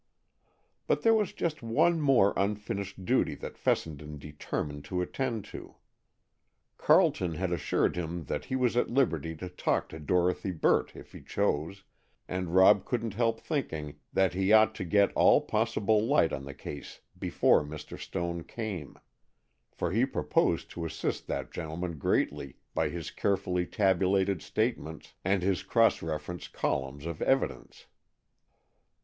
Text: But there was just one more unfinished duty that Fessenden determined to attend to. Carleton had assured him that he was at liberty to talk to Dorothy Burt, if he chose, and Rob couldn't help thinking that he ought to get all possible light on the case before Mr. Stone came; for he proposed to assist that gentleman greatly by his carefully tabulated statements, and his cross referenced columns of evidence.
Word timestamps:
But 0.87 1.03
there 1.03 1.13
was 1.13 1.31
just 1.31 1.61
one 1.61 2.01
more 2.01 2.33
unfinished 2.35 3.05
duty 3.05 3.35
that 3.35 3.55
Fessenden 3.55 4.17
determined 4.17 4.83
to 4.85 4.99
attend 4.99 5.45
to. 5.53 5.75
Carleton 6.79 7.35
had 7.35 7.51
assured 7.51 7.95
him 7.95 8.23
that 8.23 8.45
he 8.45 8.55
was 8.55 8.75
at 8.75 8.89
liberty 8.89 9.35
to 9.35 9.47
talk 9.47 9.89
to 9.89 9.99
Dorothy 9.99 10.49
Burt, 10.49 10.95
if 10.95 11.11
he 11.11 11.21
chose, 11.21 11.83
and 12.27 12.55
Rob 12.55 12.83
couldn't 12.83 13.13
help 13.13 13.39
thinking 13.39 13.99
that 14.11 14.33
he 14.33 14.51
ought 14.51 14.73
to 14.73 14.85
get 14.85 15.13
all 15.13 15.39
possible 15.39 16.03
light 16.03 16.33
on 16.33 16.45
the 16.45 16.55
case 16.55 17.01
before 17.19 17.63
Mr. 17.63 17.95
Stone 17.99 18.45
came; 18.45 18.97
for 19.71 19.91
he 19.91 20.03
proposed 20.03 20.71
to 20.71 20.83
assist 20.83 21.27
that 21.27 21.51
gentleman 21.51 21.99
greatly 21.99 22.55
by 22.73 22.89
his 22.89 23.11
carefully 23.11 23.67
tabulated 23.67 24.41
statements, 24.41 25.13
and 25.23 25.43
his 25.43 25.61
cross 25.61 26.01
referenced 26.01 26.53
columns 26.53 27.05
of 27.05 27.21
evidence. 27.21 27.85